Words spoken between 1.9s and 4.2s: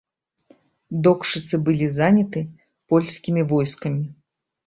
заняты польскімі войскамі.